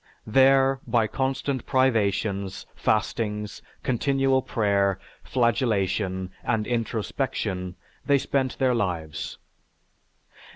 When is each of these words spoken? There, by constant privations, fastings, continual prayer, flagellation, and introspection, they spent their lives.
There, 0.25 0.79
by 0.87 1.05
constant 1.05 1.67
privations, 1.67 2.65
fastings, 2.73 3.61
continual 3.83 4.41
prayer, 4.41 4.97
flagellation, 5.23 6.31
and 6.43 6.65
introspection, 6.65 7.75
they 8.03 8.17
spent 8.17 8.57
their 8.57 8.73
lives. 8.73 9.37